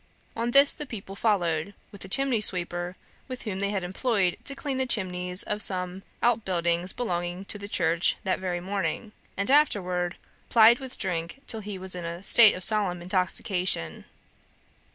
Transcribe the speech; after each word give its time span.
On 0.35 0.49
this 0.49 0.73
the 0.73 0.87
people 0.87 1.15
followed, 1.15 1.75
with 1.91 2.03
a 2.03 2.07
chimney 2.09 2.41
sweeper, 2.41 2.95
whom 3.43 3.59
they 3.59 3.69
had 3.69 3.83
employed 3.83 4.35
to 4.45 4.55
clean 4.55 4.77
the 4.77 4.87
chimneys 4.87 5.43
of 5.43 5.61
some 5.61 6.01
out 6.23 6.43
buildings 6.43 6.91
belonging 6.91 7.45
to 7.45 7.59
the 7.59 7.67
church 7.67 8.15
that 8.23 8.39
very 8.39 8.59
morning, 8.59 9.11
and 9.37 9.51
afterward 9.51 10.17
plied 10.49 10.79
with 10.79 10.97
drink 10.97 11.43
till 11.45 11.59
he 11.59 11.77
was 11.77 11.93
in 11.93 12.03
a 12.05 12.23
state 12.23 12.55
of 12.55 12.63
solemn 12.63 13.03
intoxication. 13.03 14.05